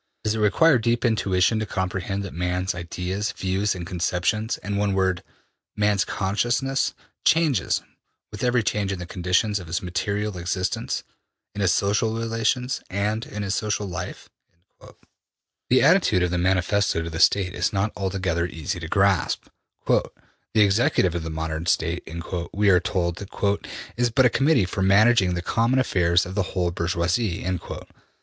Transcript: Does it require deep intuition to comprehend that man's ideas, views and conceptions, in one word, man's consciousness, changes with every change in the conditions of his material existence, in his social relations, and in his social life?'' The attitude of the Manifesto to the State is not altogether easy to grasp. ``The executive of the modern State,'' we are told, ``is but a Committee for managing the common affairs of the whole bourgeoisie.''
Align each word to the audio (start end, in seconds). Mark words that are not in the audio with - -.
Does 0.23 0.33
it 0.33 0.39
require 0.39 0.79
deep 0.79 1.05
intuition 1.05 1.59
to 1.59 1.67
comprehend 1.67 2.23
that 2.23 2.33
man's 2.33 2.73
ideas, 2.73 3.31
views 3.33 3.75
and 3.75 3.85
conceptions, 3.85 4.57
in 4.63 4.75
one 4.75 4.93
word, 4.95 5.21
man's 5.75 6.05
consciousness, 6.05 6.95
changes 7.23 7.83
with 8.31 8.43
every 8.43 8.63
change 8.63 8.91
in 8.91 8.97
the 8.97 9.05
conditions 9.05 9.59
of 9.59 9.67
his 9.67 9.83
material 9.83 10.39
existence, 10.39 11.03
in 11.53 11.61
his 11.61 11.71
social 11.71 12.15
relations, 12.17 12.81
and 12.89 13.27
in 13.27 13.43
his 13.43 13.53
social 13.53 13.85
life?'' 13.85 14.27
The 15.69 15.83
attitude 15.83 16.23
of 16.23 16.31
the 16.31 16.39
Manifesto 16.39 17.03
to 17.03 17.09
the 17.11 17.19
State 17.19 17.53
is 17.53 17.71
not 17.71 17.91
altogether 17.95 18.47
easy 18.47 18.79
to 18.79 18.87
grasp. 18.87 19.49
``The 19.85 20.01
executive 20.55 21.13
of 21.13 21.21
the 21.21 21.29
modern 21.29 21.67
State,'' 21.67 22.09
we 22.51 22.71
are 22.71 22.79
told, 22.79 23.17
``is 23.17 24.11
but 24.15 24.25
a 24.25 24.31
Committee 24.31 24.65
for 24.65 24.81
managing 24.81 25.35
the 25.35 25.43
common 25.43 25.77
affairs 25.77 26.25
of 26.25 26.33
the 26.33 26.41
whole 26.57 26.71
bourgeoisie.'' 26.71 27.45